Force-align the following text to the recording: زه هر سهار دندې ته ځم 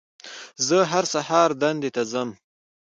زه 0.67 0.77
هر 0.91 1.05
سهار 1.13 1.49
دندې 1.61 1.89
ته 1.95 2.01
ځم 2.11 2.29